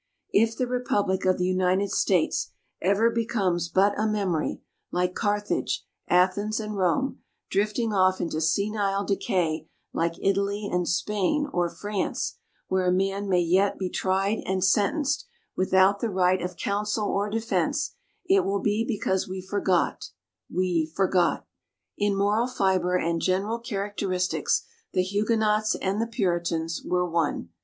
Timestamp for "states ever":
1.91-3.11